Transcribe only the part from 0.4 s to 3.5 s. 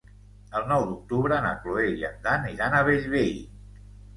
El nou d'octubre na Cloè i en Dan iran a Bellvei.